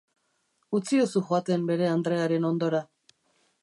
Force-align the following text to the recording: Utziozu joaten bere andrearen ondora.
Utziozu 0.79 1.23
joaten 1.29 1.69
bere 1.71 1.93
andrearen 1.93 2.53
ondora. 2.55 2.83